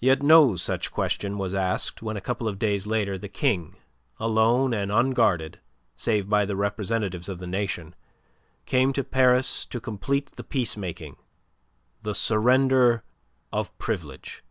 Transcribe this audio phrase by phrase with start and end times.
[0.00, 3.76] Yet no such question was asked when a couple of days later the King,
[4.20, 5.60] alone and unguarded
[5.96, 7.94] save by the representatives of the Nation,
[8.66, 11.16] came to Paris to complete the peacemaking,
[12.02, 13.02] the surrender
[13.50, 14.44] of Privilege.